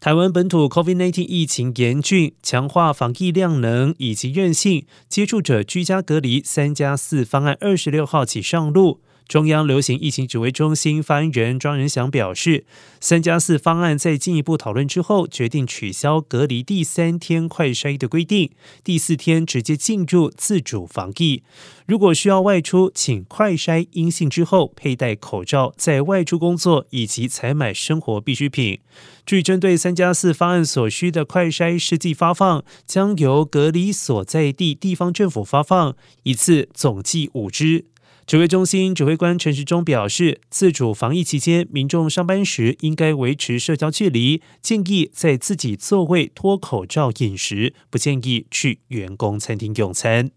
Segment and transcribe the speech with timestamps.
[0.00, 9.00] 台湾本土 COVID-19 疫情严峻，强化防疫量能以及韧性，接触者居家隔离三加四方案二十六号起上路。
[9.28, 12.64] 中央流行疫情指挥中心发言人庄仁祥表示，
[12.98, 18.50] 三加四方案在进一步讨论之后，决定取消隔离第三天快筛的规定，
[18.82, 21.42] 第四天直接进入自主防疫。
[21.86, 28.80] 如果需要外出，请快筛阴性之后佩戴口罩，在外出工作以及采买生活必需品。
[29.26, 37.84] 至于针对三加四方案所需的快筛试剂发放，将由隔离所在地地方政府发放，一次总计五支。
[38.26, 50.30] 指挥中心指挥官陈时中表示，自主防疫期间，民众上班时应该维持社交距离，建议在自己座位脱口罩饮食，不建议去员工餐厅用餐。